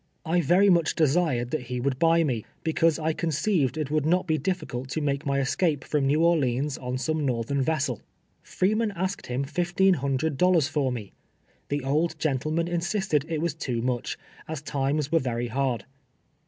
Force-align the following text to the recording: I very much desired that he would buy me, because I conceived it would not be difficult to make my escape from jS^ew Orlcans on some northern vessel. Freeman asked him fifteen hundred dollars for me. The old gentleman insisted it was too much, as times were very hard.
I 0.25 0.41
very 0.41 0.71
much 0.71 0.95
desired 0.95 1.51
that 1.51 1.65
he 1.69 1.79
would 1.79 1.99
buy 1.99 2.23
me, 2.23 2.43
because 2.63 2.97
I 2.97 3.13
conceived 3.13 3.77
it 3.77 3.91
would 3.91 4.03
not 4.03 4.25
be 4.25 4.39
difficult 4.39 4.89
to 4.89 4.99
make 4.99 5.27
my 5.27 5.37
escape 5.39 5.83
from 5.83 6.07
jS^ew 6.07 6.17
Orlcans 6.21 6.79
on 6.81 6.97
some 6.97 7.23
northern 7.23 7.61
vessel. 7.61 8.01
Freeman 8.41 8.91
asked 8.95 9.27
him 9.27 9.43
fifteen 9.43 9.93
hundred 9.93 10.37
dollars 10.39 10.67
for 10.67 10.91
me. 10.91 11.13
The 11.69 11.83
old 11.83 12.17
gentleman 12.17 12.67
insisted 12.67 13.25
it 13.29 13.41
was 13.43 13.53
too 13.53 13.83
much, 13.83 14.17
as 14.47 14.63
times 14.63 15.11
were 15.11 15.19
very 15.19 15.49
hard. 15.49 15.85